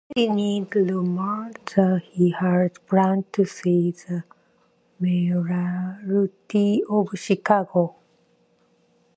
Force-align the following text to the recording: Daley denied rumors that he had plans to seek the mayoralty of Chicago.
Daley 0.15 0.61
denied 0.67 0.75
rumors 0.89 1.53
that 1.75 2.01
he 2.09 2.31
had 2.31 2.73
plans 2.87 3.25
to 3.33 3.45
seek 3.45 3.97
the 4.07 4.23
mayoralty 4.99 6.81
of 6.89 7.09
Chicago. 7.13 7.97